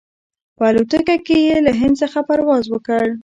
په 0.57 0.63
الوتکه 0.69 1.15
کې 1.25 1.37
یې 1.45 1.55
له 1.65 1.71
هند 1.79 1.95
څخه 2.01 2.19
پرواز 2.27 2.65
وکړ. 2.69 3.05